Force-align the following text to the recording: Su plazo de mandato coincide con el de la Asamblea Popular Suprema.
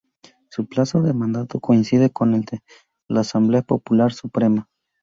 Su 0.49 0.65
plazo 0.65 1.03
de 1.03 1.13
mandato 1.13 1.59
coincide 1.59 2.09
con 2.09 2.33
el 2.33 2.43
de 2.45 2.63
la 3.07 3.19
Asamblea 3.21 3.61
Popular 3.61 4.11
Suprema. 4.11 4.67